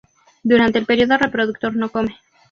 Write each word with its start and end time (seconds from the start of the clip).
Durante 0.41 0.79
el 0.79 0.87
periodo 0.87 1.15
reproductor 1.19 1.75
no 1.75 1.91
come. 1.91 2.17